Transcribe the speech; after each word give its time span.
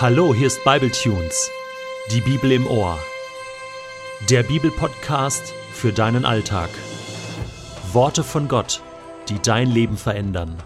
Hallo, 0.00 0.34
hier 0.34 0.46
ist 0.46 0.64
Bibletunes, 0.64 1.50
die 2.10 2.22
Bibel 2.22 2.52
im 2.52 2.66
Ohr. 2.66 2.98
Der 4.30 4.42
Bibelpodcast 4.42 5.52
für 5.74 5.92
deinen 5.92 6.24
Alltag. 6.24 6.70
Worte 7.92 8.24
von 8.24 8.48
Gott, 8.48 8.80
die 9.28 9.38
dein 9.42 9.70
Leben 9.70 9.98
verändern. 9.98 10.56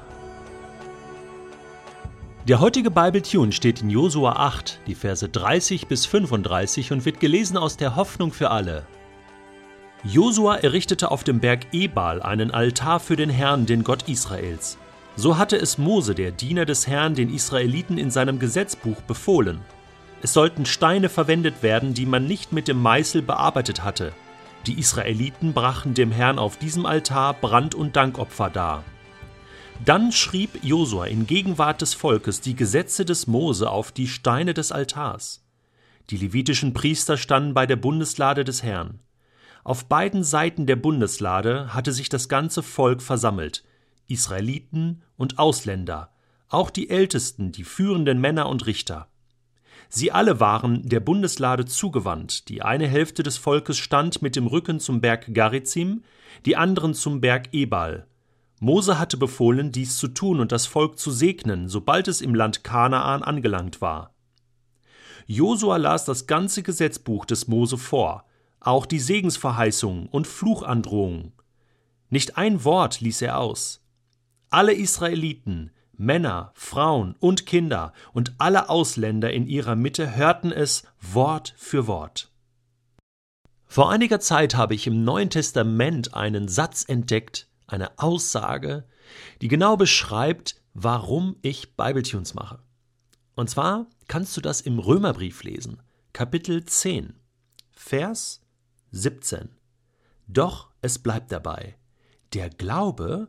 Der 2.47 2.61
heutige 2.61 2.93
Bibletune 2.93 3.51
steht 3.51 3.83
in 3.83 3.91
Josua 3.91 4.35
8, 4.35 4.79
die 4.87 4.95
Verse 4.95 5.29
30 5.29 5.89
bis 5.89 6.07
35 6.07 6.93
und 6.93 7.05
wird 7.05 7.19
gelesen 7.19 7.57
aus 7.57 7.77
der 7.77 7.97
Hoffnung 7.97 8.33
für 8.33 8.53
alle. 8.53 8.87
Josua 10.05 10.59
errichtete 10.59 11.11
auf 11.11 11.25
dem 11.25 11.41
Berg 11.41 11.67
Ebal 11.73 12.23
einen 12.23 12.53
Altar 12.53 13.01
für 13.01 13.17
den 13.17 13.31
Herrn, 13.31 13.67
den 13.67 13.83
Gott 13.83 14.09
Israels. 14.09 14.79
So 15.17 15.39
hatte 15.39 15.57
es 15.57 15.79
Mose, 15.79 16.15
der 16.15 16.33
Diener 16.33 16.65
des 16.65 16.87
Herrn, 16.87 17.15
den 17.15 17.33
Israeliten 17.33 17.99
in 17.99 18.11
seinem 18.11 18.39
Gesetzbuch 18.39 19.01
befohlen. 19.03 19.61
Es 20.23 20.33
sollten 20.33 20.67
Steine 20.67 21.09
verwendet 21.09 21.63
werden, 21.63 21.95
die 21.95 22.07
man 22.07 22.27
nicht 22.27 22.53
mit 22.53 22.67
dem 22.67 22.83
Meißel 22.83 23.23
bearbeitet 23.23 23.85
hatte. 23.85 24.13
Die 24.67 24.79
Israeliten 24.79 25.53
brachen 25.53 25.95
dem 25.95 26.11
Herrn 26.11 26.39
auf 26.39 26.57
diesem 26.57 26.87
Altar 26.87 27.35
Brand- 27.35 27.75
und 27.75 27.95
Dankopfer 27.95 28.51
dar. 28.51 28.83
Dann 29.85 30.13
schrieb 30.13 30.65
Josua 30.65 31.07
in 31.07 31.27
Gegenwart 31.27 31.83
des 31.83 31.95
Volkes 31.95 32.41
die 32.41 32.57
Gesetze 32.57 33.05
des 33.05 33.27
Mose 33.27 33.71
auf 33.71 33.93
die 33.93 34.09
Steine 34.09 34.55
des 34.55 34.73
Altars. 34.73 35.45
Die 36.11 36.17
levitischen 36.17 36.73
Priester 36.73 37.17
standen 37.17 37.55
bei 37.55 37.67
der 37.67 37.77
Bundeslade 37.77 38.45
des 38.45 38.63
Herrn. 38.63 39.01
Auf 39.63 39.87
beiden 39.87 40.25
Seiten 40.25 40.67
der 40.67 40.77
Bundeslade 40.77 41.73
hatte 41.73 41.93
sich 41.93 42.09
das 42.09 42.29
ganze 42.29 42.63
Volk 42.63 43.01
versammelt, 43.01 43.65
Israeliten 44.07 45.03
und 45.17 45.39
Ausländer, 45.39 46.11
auch 46.49 46.71
die 46.71 46.91
Ältesten, 46.91 47.53
die 47.53 47.65
führenden 47.65 48.21
Männer 48.21 48.49
und 48.49 48.67
Richter. 48.67 49.09
Sie 49.89 50.11
alle 50.13 50.41
waren 50.41 50.89
der 50.89 51.01
Bundeslade 51.01 51.67
zugewandt, 51.67 52.49
die 52.49 52.63
eine 52.63 52.87
Hälfte 52.89 53.23
des 53.23 53.37
Volkes 53.37 53.79
stand 53.79 54.23
mit 54.23 54.37
dem 54.37 54.47
Rücken 54.47 54.81
zum 54.81 55.01
Berg 55.01 55.33
Garizim, 55.33 56.03
die 56.47 56.57
anderen 56.57 56.95
zum 56.95 57.21
Berg 57.21 57.53
Ebal. 57.53 58.07
Mose 58.61 58.99
hatte 58.99 59.17
befohlen, 59.17 59.73
dies 59.73 59.97
zu 59.97 60.09
tun 60.09 60.41
und 60.41 60.53
das 60.53 60.67
Volk 60.67 60.99
zu 60.99 61.11
segnen, 61.11 61.69
sobald 61.69 62.09
es 62.09 62.21
im 62.21 62.35
Land 62.35 62.65
Kanaan 62.65 63.23
angelangt 63.23 63.81
war. 63.81 64.15
Josua 65.27 65.77
las 65.77 66.05
das 66.05 66.27
ganze 66.27 66.63
Gesetzbuch 66.63 67.25
des 67.25 67.49
Mose 67.49 67.79
vor, 67.79 68.25
auch 68.61 68.87
die 68.87 68.99
Segensverheißungen 68.99 70.07
und 70.07 70.27
Fluchandrohungen. 70.27 71.33
Nicht 72.11 72.37
ein 72.37 72.65
Wort 72.65 73.01
ließ 73.01 73.23
er 73.23 73.39
aus. 73.39 73.84
Alle 74.55 74.73
Israeliten, 74.73 75.73
Männer, 75.97 76.53
Frauen 76.55 77.17
und 77.19 77.45
Kinder 77.45 77.93
und 78.13 78.35
alle 78.39 78.69
Ausländer 78.69 79.33
in 79.33 79.49
ihrer 79.49 79.75
Mitte 79.75 80.15
hörten 80.15 80.53
es 80.53 80.85
Wort 81.01 81.55
für 81.57 81.89
Wort. 81.89 82.31
Vor 83.67 83.91
einiger 83.91 84.21
Zeit 84.21 84.55
habe 84.55 84.77
ich 84.77 84.87
im 84.87 85.03
Neuen 85.03 85.29
Testament 85.29 86.15
einen 86.15 86.47
Satz 86.47 86.85
entdeckt, 86.87 87.49
eine 87.67 87.99
Aussage, 87.99 88.85
die 89.43 89.49
genau 89.49 89.77
beschreibt, 89.77 90.63
warum 90.73 91.35
ich 91.43 91.75
Bibletunes 91.75 92.35
mache. 92.35 92.61
Und 93.35 93.51
zwar 93.51 93.89
kannst 94.07 94.37
du 94.37 94.41
das 94.41 94.61
im 94.61 94.79
Römerbrief 94.79 95.43
lesen, 95.43 95.83
Kapitel 96.13 96.65
10, 96.65 97.15
Vers 97.73 98.41
17. 98.93 99.49
Doch 100.29 100.71
es 100.81 101.01
bleibt 101.01 101.33
dabei, 101.33 101.75
der 102.35 102.51
Glaube 102.51 103.27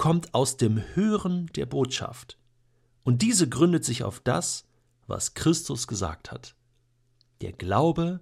kommt 0.00 0.32
aus 0.32 0.56
dem 0.56 0.82
Hören 0.94 1.48
der 1.56 1.66
Botschaft. 1.66 2.38
Und 3.02 3.20
diese 3.20 3.50
gründet 3.50 3.84
sich 3.84 4.02
auf 4.02 4.18
das, 4.18 4.64
was 5.06 5.34
Christus 5.34 5.86
gesagt 5.86 6.32
hat. 6.32 6.56
Der 7.42 7.52
Glaube 7.52 8.20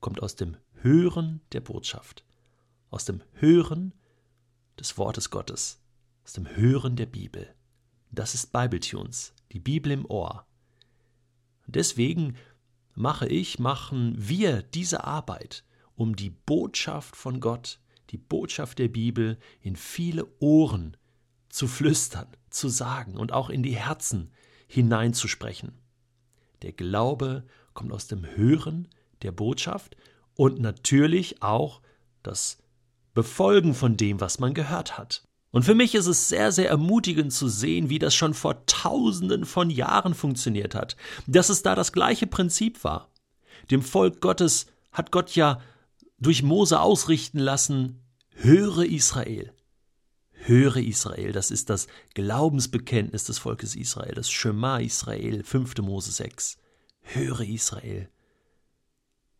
kommt 0.00 0.24
aus 0.24 0.34
dem 0.34 0.56
Hören 0.82 1.40
der 1.52 1.60
Botschaft, 1.60 2.24
aus 2.90 3.04
dem 3.04 3.22
Hören 3.34 3.94
des 4.76 4.98
Wortes 4.98 5.30
Gottes, 5.30 5.78
aus 6.24 6.32
dem 6.32 6.48
Hören 6.48 6.96
der 6.96 7.06
Bibel. 7.06 7.54
Das 8.10 8.34
ist 8.34 8.50
Bibletunes, 8.50 9.32
die 9.52 9.60
Bibel 9.60 9.92
im 9.92 10.06
Ohr. 10.06 10.48
deswegen 11.68 12.34
mache 12.96 13.28
ich, 13.28 13.60
machen 13.60 14.16
wir 14.18 14.62
diese 14.62 15.04
Arbeit, 15.04 15.62
um 15.94 16.16
die 16.16 16.30
Botschaft 16.30 17.14
von 17.14 17.38
Gott, 17.38 17.78
die 18.10 18.18
Botschaft 18.18 18.80
der 18.80 18.88
Bibel 18.88 19.38
in 19.60 19.76
viele 19.76 20.26
Ohren 20.40 20.96
zu 21.50 21.66
flüstern, 21.66 22.28
zu 22.48 22.68
sagen 22.68 23.16
und 23.16 23.32
auch 23.32 23.50
in 23.50 23.62
die 23.62 23.76
Herzen 23.76 24.32
hineinzusprechen. 24.66 25.72
Der 26.62 26.72
Glaube 26.72 27.44
kommt 27.74 27.92
aus 27.92 28.06
dem 28.06 28.24
Hören 28.24 28.88
der 29.22 29.32
Botschaft 29.32 29.96
und 30.34 30.60
natürlich 30.60 31.42
auch 31.42 31.80
das 32.22 32.58
Befolgen 33.14 33.74
von 33.74 33.96
dem, 33.96 34.20
was 34.20 34.38
man 34.38 34.54
gehört 34.54 34.96
hat. 34.96 35.24
Und 35.50 35.64
für 35.64 35.74
mich 35.74 35.94
ist 35.94 36.06
es 36.06 36.28
sehr, 36.28 36.52
sehr 36.52 36.68
ermutigend 36.68 37.32
zu 37.32 37.48
sehen, 37.48 37.90
wie 37.90 37.98
das 37.98 38.14
schon 38.14 38.34
vor 38.34 38.64
tausenden 38.66 39.44
von 39.44 39.68
Jahren 39.68 40.14
funktioniert 40.14 40.74
hat, 40.74 40.96
dass 41.26 41.48
es 41.48 41.62
da 41.62 41.74
das 41.74 41.92
gleiche 41.92 42.28
Prinzip 42.28 42.84
war. 42.84 43.10
Dem 43.70 43.82
Volk 43.82 44.20
Gottes 44.20 44.66
hat 44.92 45.10
Gott 45.10 45.34
ja 45.34 45.60
durch 46.18 46.42
Mose 46.42 46.80
ausrichten 46.80 47.38
lassen, 47.38 48.00
höre 48.34 48.84
Israel, 48.84 49.52
Höre 50.42 50.76
Israel, 50.78 51.32
das 51.32 51.50
ist 51.50 51.68
das 51.68 51.86
Glaubensbekenntnis 52.14 53.24
des 53.24 53.38
Volkes 53.38 53.76
Israel, 53.76 54.14
das 54.14 54.30
Shema 54.30 54.78
Israel, 54.78 55.44
5. 55.44 55.76
Mose 55.82 56.12
6. 56.12 56.56
Höre 57.02 57.40
Israel. 57.40 58.08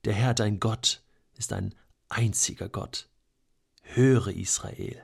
Der 0.05 0.13
Herr, 0.13 0.35
dein 0.35 0.61
Gott, 0.61 1.03
ist 1.39 1.55
ein 1.55 1.75
einziger 2.11 2.69
Gott. 2.69 3.09
Höre 3.81 4.29
Israel. 4.29 5.03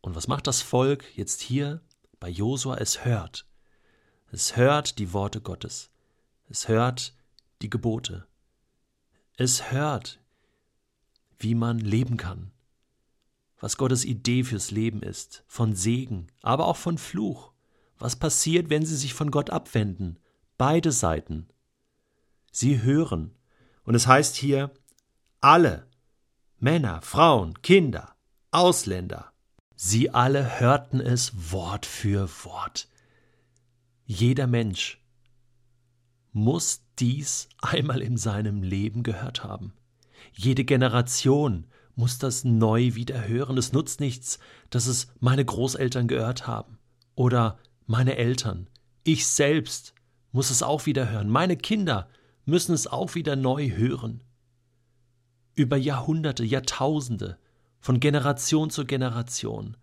Und 0.00 0.16
was 0.16 0.26
macht 0.26 0.48
das 0.48 0.60
Volk 0.60 1.04
jetzt 1.16 1.40
hier 1.40 1.80
bei 2.18 2.28
Josua? 2.28 2.78
Es 2.78 3.04
hört. 3.04 3.46
Es 4.32 4.56
hört 4.56 4.98
die 4.98 5.12
Worte 5.12 5.40
Gottes. 5.40 5.90
Es 6.48 6.66
hört 6.66 7.14
die 7.62 7.70
Gebote. 7.70 8.26
Es 9.36 9.70
hört, 9.70 10.18
wie 11.38 11.54
man 11.54 11.78
leben 11.78 12.16
kann 12.16 12.50
was 13.64 13.78
Gottes 13.78 14.04
Idee 14.04 14.44
fürs 14.44 14.70
Leben 14.70 15.02
ist, 15.02 15.42
von 15.46 15.74
Segen, 15.74 16.26
aber 16.42 16.66
auch 16.66 16.76
von 16.76 16.98
Fluch. 16.98 17.54
Was 17.98 18.14
passiert, 18.14 18.68
wenn 18.68 18.84
sie 18.84 18.94
sich 18.94 19.14
von 19.14 19.30
Gott 19.30 19.48
abwenden? 19.48 20.18
Beide 20.58 20.92
Seiten. 20.92 21.48
Sie 22.52 22.82
hören. 22.82 23.34
Und 23.84 23.94
es 23.94 24.06
heißt 24.06 24.36
hier, 24.36 24.70
alle, 25.40 25.86
Männer, 26.58 27.00
Frauen, 27.00 27.62
Kinder, 27.62 28.14
Ausländer, 28.50 29.32
sie 29.74 30.10
alle 30.10 30.60
hörten 30.60 31.00
es 31.00 31.32
Wort 31.50 31.86
für 31.86 32.28
Wort. 32.44 32.86
Jeder 34.04 34.46
Mensch 34.46 35.02
muss 36.32 36.82
dies 36.98 37.48
einmal 37.62 38.02
in 38.02 38.18
seinem 38.18 38.62
Leben 38.62 39.02
gehört 39.02 39.42
haben. 39.42 39.72
Jede 40.34 40.64
Generation 40.64 41.66
muss 41.96 42.18
das 42.18 42.44
neu 42.44 42.94
wieder 42.94 43.26
hören. 43.26 43.56
Es 43.58 43.72
nutzt 43.72 44.00
nichts, 44.00 44.38
dass 44.70 44.86
es 44.86 45.08
meine 45.20 45.44
Großeltern 45.44 46.08
gehört 46.08 46.46
haben 46.46 46.78
oder 47.14 47.58
meine 47.86 48.16
Eltern. 48.16 48.68
Ich 49.04 49.26
selbst 49.26 49.94
muss 50.32 50.50
es 50.50 50.62
auch 50.62 50.86
wieder 50.86 51.10
hören. 51.10 51.28
Meine 51.28 51.56
Kinder 51.56 52.08
müssen 52.44 52.74
es 52.74 52.86
auch 52.86 53.14
wieder 53.14 53.36
neu 53.36 53.70
hören. 53.70 54.22
Über 55.54 55.76
Jahrhunderte, 55.76 56.44
Jahrtausende, 56.44 57.38
von 57.78 58.00
Generation 58.00 58.70
zu 58.70 58.86
Generation. 58.86 59.76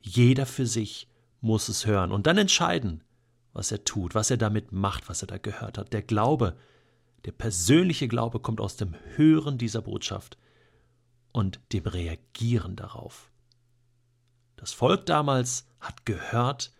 Jeder 0.00 0.46
für 0.46 0.66
sich 0.66 1.08
muss 1.40 1.68
es 1.68 1.86
hören 1.86 2.10
und 2.10 2.26
dann 2.26 2.38
entscheiden, 2.38 3.04
was 3.52 3.70
er 3.70 3.84
tut, 3.84 4.14
was 4.14 4.30
er 4.30 4.36
damit 4.36 4.72
macht, 4.72 5.08
was 5.08 5.22
er 5.22 5.28
da 5.28 5.38
gehört 5.38 5.78
hat. 5.78 5.92
Der 5.92 6.02
Glaube, 6.02 6.56
der 7.24 7.32
persönliche 7.32 8.08
Glaube 8.08 8.40
kommt 8.40 8.60
aus 8.60 8.76
dem 8.76 8.94
Hören 9.14 9.56
dieser 9.58 9.80
Botschaft 9.80 10.36
und 11.34 11.60
dem 11.72 11.84
Reagieren 11.84 12.76
darauf. 12.76 13.32
Das 14.54 14.72
Volk 14.72 15.04
damals 15.04 15.66
hat 15.80 16.06
gehört, 16.06 16.72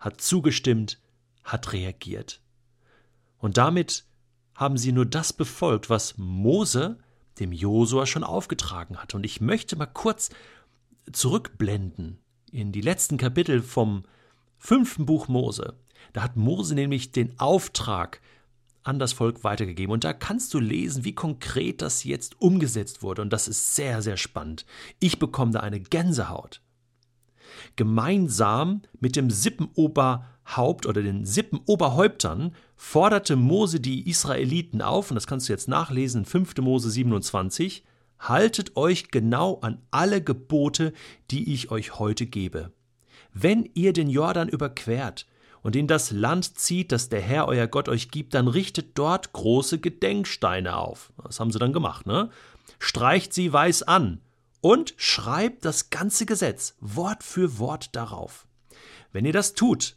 hat 0.00 0.20
zugestimmt, 0.20 1.00
hat 1.44 1.72
reagiert. 1.72 2.42
Und 3.38 3.56
damit 3.56 4.04
haben 4.56 4.76
sie 4.78 4.90
nur 4.90 5.06
das 5.06 5.32
befolgt, 5.32 5.90
was 5.90 6.18
Mose 6.18 6.98
dem 7.38 7.52
Josua 7.52 8.04
schon 8.06 8.24
aufgetragen 8.24 8.96
hat. 8.96 9.14
Und 9.14 9.24
ich 9.24 9.40
möchte 9.40 9.76
mal 9.76 9.86
kurz 9.86 10.30
zurückblenden 11.12 12.18
in 12.50 12.72
die 12.72 12.80
letzten 12.80 13.16
Kapitel 13.16 13.62
vom 13.62 14.04
fünften 14.58 15.06
Buch 15.06 15.28
Mose. 15.28 15.74
Da 16.12 16.22
hat 16.22 16.34
Mose 16.34 16.74
nämlich 16.74 17.12
den 17.12 17.38
Auftrag 17.38 18.20
an 18.84 18.98
das 18.98 19.12
Volk 19.12 19.42
weitergegeben. 19.42 19.92
Und 19.92 20.04
da 20.04 20.12
kannst 20.12 20.54
du 20.54 20.60
lesen, 20.60 21.04
wie 21.04 21.14
konkret 21.14 21.82
das 21.82 22.04
jetzt 22.04 22.40
umgesetzt 22.40 23.02
wurde. 23.02 23.22
Und 23.22 23.32
das 23.32 23.48
ist 23.48 23.74
sehr, 23.74 24.02
sehr 24.02 24.16
spannend. 24.16 24.64
Ich 25.00 25.18
bekomme 25.18 25.52
da 25.52 25.60
eine 25.60 25.80
Gänsehaut. 25.80 26.60
Gemeinsam 27.76 28.82
mit 29.00 29.16
dem 29.16 29.30
Sippenober 29.30 30.26
Haupt 30.46 30.86
oder 30.86 31.02
den 31.02 31.24
Sippenoberhäuptern 31.24 32.54
forderte 32.76 33.36
Mose 33.36 33.80
die 33.80 34.08
Israeliten 34.08 34.82
auf, 34.82 35.10
und 35.10 35.14
das 35.14 35.26
kannst 35.26 35.48
du 35.48 35.52
jetzt 35.52 35.68
nachlesen 35.68 36.20
in 36.20 36.24
5. 36.26 36.58
Mose 36.58 36.90
27, 36.90 37.84
haltet 38.18 38.76
euch 38.76 39.10
genau 39.10 39.58
an 39.60 39.80
alle 39.90 40.22
Gebote, 40.22 40.92
die 41.30 41.54
ich 41.54 41.70
euch 41.70 41.98
heute 41.98 42.26
gebe. 42.26 42.72
Wenn 43.32 43.68
ihr 43.74 43.92
den 43.92 44.10
Jordan 44.10 44.48
überquert 44.48 45.26
und 45.64 45.74
in 45.74 45.86
das 45.86 46.10
Land 46.10 46.58
zieht, 46.58 46.92
das 46.92 47.08
der 47.08 47.22
Herr 47.22 47.48
euer 47.48 47.66
Gott 47.66 47.88
euch 47.88 48.10
gibt, 48.10 48.34
dann 48.34 48.48
richtet 48.48 48.98
dort 48.98 49.32
große 49.32 49.80
Gedenksteine 49.80 50.76
auf. 50.76 51.10
Das 51.24 51.40
haben 51.40 51.50
sie 51.50 51.58
dann 51.58 51.72
gemacht, 51.72 52.06
ne? 52.06 52.28
Streicht 52.78 53.32
sie 53.32 53.50
weiß 53.50 53.82
an 53.84 54.20
und 54.60 54.92
schreibt 54.98 55.64
das 55.64 55.88
ganze 55.88 56.26
Gesetz 56.26 56.76
Wort 56.80 57.22
für 57.22 57.58
Wort 57.58 57.96
darauf. 57.96 58.46
Wenn 59.10 59.24
ihr 59.24 59.32
das 59.32 59.54
tut, 59.54 59.96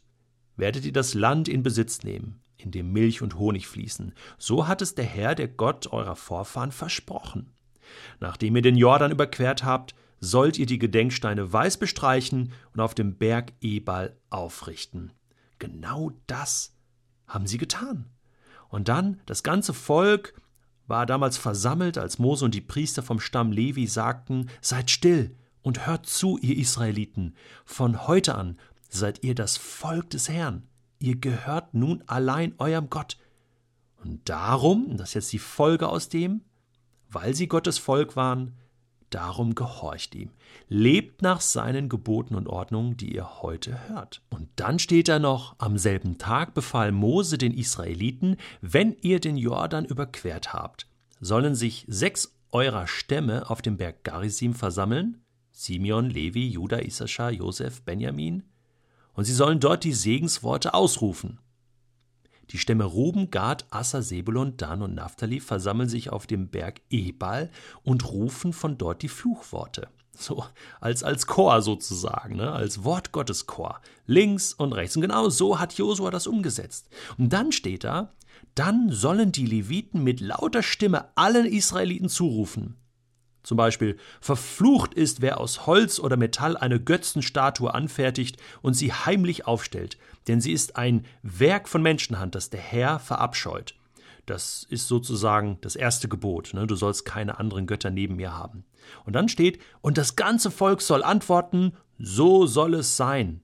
werdet 0.56 0.86
ihr 0.86 0.94
das 0.94 1.14
Land 1.14 1.50
in 1.50 1.64
Besitz 1.64 2.02
nehmen, 2.02 2.40
in 2.56 2.72
dem 2.72 2.94
Milch 2.94 3.22
und 3.22 3.38
Honig 3.38 3.68
fließen. 3.68 4.14
So 4.38 4.68
hat 4.68 4.82
es 4.82 4.96
der 4.96 5.06
Herr, 5.06 5.36
der 5.36 5.50
Gott 5.50 5.88
eurer 5.88 6.16
Vorfahren, 6.16 6.72
versprochen. 6.72 7.52
Nachdem 8.22 8.56
ihr 8.56 8.62
den 8.62 8.78
Jordan 8.78 9.12
überquert 9.12 9.66
habt, 9.66 9.96
sollt 10.22 10.58
ihr 10.58 10.66
die 10.66 10.80
Gedenksteine 10.80 11.52
weiß 11.52 11.76
bestreichen 11.78 12.54
und 12.74 12.80
auf 12.80 12.96
dem 12.96 13.18
Berg 13.18 13.52
Ebal 13.60 14.16
aufrichten. 14.30 15.12
Genau 15.60 16.12
das 16.28 16.76
haben 17.28 17.48
sie 17.48 17.58
getan. 17.58 18.06
Und 18.70 18.88
dann 18.88 19.20
das 19.26 19.44
ganze 19.44 19.74
Volk 19.74 20.40
war 20.88 21.06
damals 21.06 21.38
versammelt, 21.38 21.98
als 21.98 22.20
Mose 22.20 22.46
und 22.46 22.54
die 22.56 22.62
Priester 22.62 23.04
vom 23.04 23.20
Stamm 23.20 23.52
Levi 23.52 23.88
sagten: 23.88 24.50
Seid 24.62 24.90
still 24.90 25.36
und 25.62 25.86
hört 25.86 26.06
zu, 26.06 26.38
ihr 26.38 26.58
Israeliten. 26.58 27.36
Von 27.66 28.08
heute 28.08 28.36
an 28.36 28.58
seid 28.90 29.24
ihr 29.24 29.36
das 29.36 29.58
Volk 29.58 30.10
des 30.12 30.30
Herrn. 30.30 30.64
Ihr 31.00 31.18
gehört 31.18 31.74
nun 31.74 32.04
allein 32.08 32.56
eurem 32.58 32.90
Gott. 32.90 33.18
Und 34.04 34.30
darum, 34.30 34.96
das 34.98 35.10
ist 35.10 35.14
jetzt 35.16 35.34
die 35.34 35.40
Folge 35.40 35.90
aus 35.90 36.10
dem, 36.10 36.42
weil 37.10 37.36
sie 37.36 37.48
Gottes 37.48 37.78
Volk 37.78 38.16
waren, 38.16 38.56
darum 39.10 39.56
gehorcht 39.56 40.16
ihm. 40.16 40.32
Lebt 40.70 41.22
nach 41.22 41.42
seinen 41.42 41.90
Geboten 41.90 42.36
und 42.36 42.48
Ordnungen, 42.48 42.98
die 42.98 43.16
ihr 43.16 43.42
heute 43.42 43.88
hört. 43.88 44.22
Und 44.30 44.50
dann 44.56 44.80
steht 44.80 45.08
da 45.08 45.20
noch, 45.20 45.56
am 45.58 45.78
selben 45.78 46.18
Tag 46.18 46.54
befahl 46.54 46.92
Mose 46.92 47.38
den 47.38 47.54
Israeliten, 47.54 48.38
wenn 48.62 48.96
ihr 49.02 49.20
den 49.20 49.38
Jordan 49.38 49.86
überquert 49.86 50.54
habt, 50.54 50.88
sollen 51.20 51.56
sich 51.56 51.86
sechs 51.88 52.36
eurer 52.52 52.88
Stämme 52.88 53.50
auf 53.50 53.62
dem 53.62 53.78
Berg 53.78 54.04
Garizim 54.04 54.54
versammeln, 54.54 55.22
Simeon, 55.52 56.10
Levi, 56.10 56.48
Judah, 56.48 56.84
Issachar, 56.84 57.32
Josef, 57.32 57.82
Benjamin, 57.82 58.44
und 59.14 59.26
sie 59.26 59.34
sollen 59.34 59.60
dort 59.60 59.84
die 59.84 59.94
Segensworte 59.94 60.76
ausrufen. 60.76 61.40
Die 62.52 62.58
Stämme 62.58 62.86
Ruben, 62.86 63.30
Gad, 63.30 63.66
Asser, 63.70 64.02
Sebulon, 64.02 64.56
Dan 64.58 64.82
und 64.82 64.96
Naphtali 64.96 65.40
versammeln 65.40 65.90
sich 65.90 66.12
auf 66.12 66.28
dem 66.28 66.50
Berg 66.50 66.82
Ebal 66.90 67.52
und 67.84 68.10
rufen 68.10 68.54
von 68.54 68.78
dort 68.78 69.02
die 69.02 69.10
Fluchworte. 69.10 69.90
So 70.18 70.44
als, 70.80 71.04
als 71.04 71.28
Chor 71.28 71.62
sozusagen, 71.62 72.38
ne? 72.38 72.52
als 72.52 72.84
Wort 72.84 73.12
Chor. 73.12 73.82
Links 74.06 74.54
und 74.54 74.74
rechts. 74.74 74.96
Und 74.96 75.04
genau 75.04 75.30
so 75.30 75.60
hat 75.60 75.74
Josua 75.74 76.10
das 76.10 76.26
umgesetzt. 76.26 76.90
Und 77.18 77.34
dann 77.34 77.52
steht 77.52 77.84
da, 77.84 78.14
dann 78.56 78.90
sollen 78.92 79.32
die 79.32 79.46
Leviten 79.46 80.04
mit 80.04 80.20
lauter 80.20 80.64
Stimme 80.64 81.10
allen 81.16 81.46
Israeliten 81.46 82.10
zurufen. 82.10 82.78
Zum 83.48 83.56
Beispiel, 83.56 83.96
verflucht 84.20 84.94
ist, 84.94 85.22
wer 85.22 85.40
aus 85.40 85.68
Holz 85.68 86.02
oder 86.02 86.18
Metall 86.18 86.58
eine 86.58 86.82
Götzenstatue 86.82 87.74
anfertigt 87.74 88.36
und 88.62 88.74
sie 88.74 88.92
heimlich 88.92 89.48
aufstellt, 89.48 89.98
denn 90.28 90.42
sie 90.42 90.52
ist 90.52 90.76
ein 90.76 91.06
Werk 91.22 91.70
von 91.70 91.82
Menschenhand, 91.82 92.36
das 92.36 92.50
der 92.50 92.60
Herr 92.60 93.00
verabscheut. 93.00 93.74
Das 94.26 94.68
ist 94.70 94.90
sozusagen 94.90 95.60
das 95.62 95.78
erste 95.78 96.10
Gebot. 96.10 96.54
Ne? 96.56 96.68
Du 96.68 96.76
sollst 96.76 97.06
keine 97.06 97.40
anderen 97.40 97.68
Götter 97.68 97.90
neben 97.90 98.18
mir 98.18 98.34
haben. 98.34 98.66
Und 99.06 99.14
dann 99.14 99.30
steht, 99.30 99.62
und 99.80 99.98
das 99.98 100.18
ganze 100.18 100.52
Volk 100.52 100.82
soll 100.82 101.02
antworten, 101.02 101.72
so 101.98 102.48
soll 102.48 102.74
es 102.74 102.98
sein. 102.98 103.40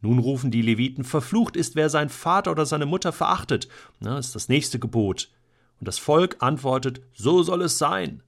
Nun 0.00 0.18
rufen 0.18 0.50
die 0.50 0.62
Leviten, 0.62 1.04
verflucht 1.04 1.54
ist, 1.54 1.76
wer 1.76 1.88
sein 1.88 2.08
Vater 2.08 2.50
oder 2.50 2.66
seine 2.66 2.86
Mutter 2.86 3.12
verachtet. 3.12 3.68
Ne? 4.00 4.10
Das 4.10 4.26
ist 4.26 4.34
das 4.34 4.48
nächste 4.48 4.80
Gebot. 4.80 5.30
Und 5.78 5.86
das 5.86 6.00
Volk 6.00 6.38
antwortet, 6.40 7.00
so 7.12 7.44
soll 7.44 7.62
es 7.62 7.78
sein 7.78 8.24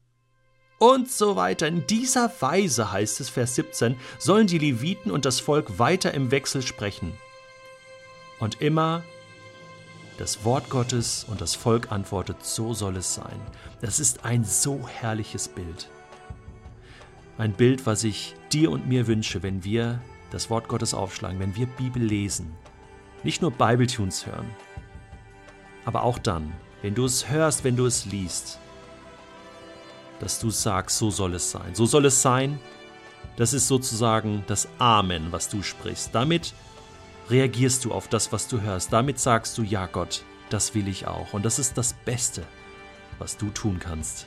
und 0.79 1.11
so 1.11 1.37
weiter. 1.37 1.67
In 1.67 1.87
dieser 1.87 2.33
Weise, 2.41 2.93
heißt 2.93 3.21
es 3.21 3.29
Vers 3.29 3.55
17, 3.55 3.97
sollen 4.19 4.47
die 4.47 4.59
Leviten 4.59 5.11
und 5.11 5.25
das 5.25 5.41
Volk 5.41 5.79
weiter 5.79 6.13
im 6.15 6.31
Wechsel 6.31 6.63
sprechen. 6.63 7.13
Und 8.39 8.61
immer 8.61 9.03
das 10.19 10.45
Wort 10.45 10.71
Gottes 10.71 11.27
und 11.29 11.41
das 11.41 11.55
Volk 11.55 11.93
antwortet, 11.93 12.45
so 12.45 12.75
soll 12.75 12.97
es 12.97 13.15
sein. 13.15 13.41
Das 13.81 14.01
ist 14.01 14.25
ein 14.25 14.45
so 14.45 14.89
herrliches 14.89 15.49
Bild. 15.49 15.91
Ein 17.39 17.53
Bild, 17.53 17.85
was 17.85 18.03
ich 18.05 18.35
dir 18.51 18.71
und 18.71 18.87
mir 18.89 19.07
wünsche, 19.07 19.43
wenn 19.43 19.63
wir 19.63 20.01
das 20.31 20.49
Wort 20.49 20.69
Gottes 20.69 20.95
aufschlagen, 20.95 21.39
wenn 21.39 21.55
wir 21.55 21.67
Bibel 21.67 22.03
lesen. 22.03 22.55
Nicht 23.23 23.43
nur 23.43 23.51
Bibletunes 23.51 24.27
hören, 24.27 24.51
aber 25.85 26.03
auch 26.03 26.19
dann, 26.19 26.53
wenn 26.83 26.95
du 26.95 27.05
es 27.05 27.29
hörst, 27.29 27.65
wenn 27.65 27.77
du 27.77 27.87
es 27.87 28.07
liest, 28.07 28.59
dass 30.21 30.39
du 30.39 30.51
sagst, 30.51 30.99
so 30.99 31.11
soll 31.11 31.35
es 31.35 31.51
sein. 31.51 31.75
So 31.75 31.87
soll 31.87 32.07
es 32.07 32.23
sein. 32.23 32.59
Das 33.37 33.53
ist 33.53 33.69
sozusagen 33.69 34.45
das 34.47 34.69
Amen, 34.79 35.31
was 35.31 35.49
du 35.49 35.63
sprichst. 35.63 36.15
Damit 36.15 36.55
reagierst 37.29 37.85
du 37.85 37.93
auf 37.93 38.09
das, 38.09 38.33
was 38.33 38.49
du 38.49 38.61
hörst. 38.61 38.93
Damit 38.93 39.19
sagst 39.19 39.59
du, 39.59 39.63
ja 39.63 39.87
Gott, 39.87 40.23
das 40.49 40.75
will 40.75 40.89
ich 40.89 41.07
auch. 41.07 41.33
Und 41.33 41.45
das 41.45 41.59
ist 41.59 41.77
das 41.77 41.93
Beste, 41.93 42.43
was 43.19 43.37
du 43.37 43.51
tun 43.51 43.79
kannst. 43.79 44.27